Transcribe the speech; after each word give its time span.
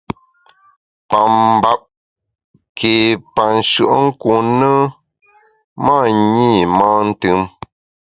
Pa 1.09 1.19
mbap 1.53 1.79
ké 2.77 2.93
pa 3.33 3.43
nshùenkun 3.57 4.45
ne, 4.59 4.71
ma 5.85 5.95
nyi 6.33 6.51
mantùm. 6.77 7.39